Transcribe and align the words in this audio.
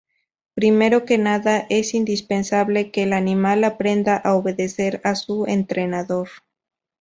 Primero 0.55 1.05
que 1.05 1.19
nada, 1.19 1.67
es 1.69 1.93
indispensable 1.93 2.89
que 2.89 3.03
el 3.03 3.13
animal 3.13 3.63
aprenda 3.63 4.17
a 4.17 4.33
obedecer 4.33 4.99
a 5.03 5.13
su 5.13 5.45
entrenador. 5.45 6.27